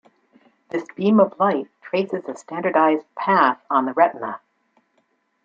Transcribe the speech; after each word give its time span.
This 0.69 0.83
beam 0.95 1.19
of 1.19 1.37
light 1.39 1.67
traces 1.79 2.27
a 2.27 2.35
standardized 2.35 3.05
path 3.13 3.61
on 3.69 3.85
the 3.85 3.93
retina. 3.93 4.39